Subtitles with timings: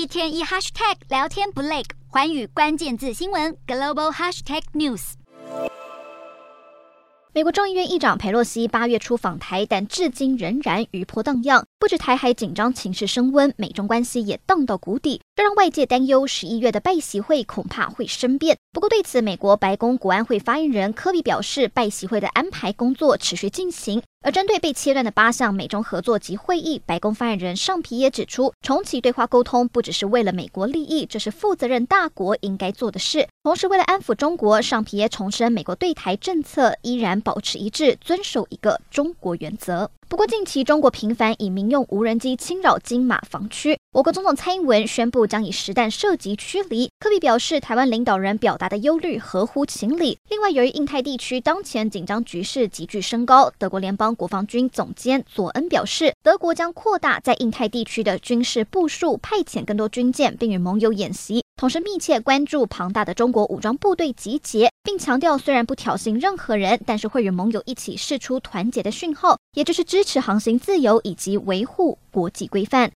[0.00, 5.12] 一天一 hashtag 聊天不累，环宇关键字新闻 global hashtag news。
[7.34, 11.66] 美国众议院议长佩洛西八月初访台，但至今仍然余波荡漾。
[11.80, 18.58] 不止台海紧张情势升温，美中关系也荡到谷底，这让外界担忧十一月的拜习会恐怕会生变。
[18.70, 24.02] 不过对此，美国白宫国安会发言人柯比表示，拜习会的安排工作持续进行。
[24.22, 33.26] 而针对被切断的八项美中合作及会议，白宫发言人尚皮耶指出，重启对话沟通不只是为了美国利益，这是负责任大国应该做的事。
[33.42, 39.90] 同时，为了安抚中国，尚皮耶重申，美国对台政策依然保持一致，遵守一个中国原则。
[40.10, 46.90] 不过，近期中国频繁以民用无人机侵扰金马防区，我国总统蔡英文宣布将以实弹射击驱离。
[46.98, 50.18] 科比表示，台湾领导人表达的忧虑合乎情理。
[50.28, 61.44] 另外，由于印太地区当前紧张局势急剧升高，德国联邦国防军总监佐恩表示，德国将扩大在印太地区的军事部署，派遣更多军舰，并与盟友演习。
[61.60, 72.88] 同时密切关注庞大的中国武装部队集结，并强调虽然不挑衅任何人，但是会与盟友一起释出团结的讯号，也就是支持航行自由以及维护国际规范。